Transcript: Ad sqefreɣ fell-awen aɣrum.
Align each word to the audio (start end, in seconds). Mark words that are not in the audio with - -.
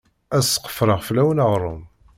Ad 0.35 0.43
sqefreɣ 0.45 0.99
fell-awen 1.07 1.43
aɣrum. 1.43 1.81